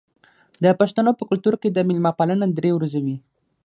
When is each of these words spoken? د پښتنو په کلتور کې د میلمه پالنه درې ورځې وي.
د 0.63 0.65
پښتنو 0.79 1.11
په 1.19 1.23
کلتور 1.29 1.55
کې 1.61 1.69
د 1.71 1.77
میلمه 1.87 2.11
پالنه 2.17 2.45
درې 2.57 2.69
ورځې 2.73 2.99
وي. 3.05 3.17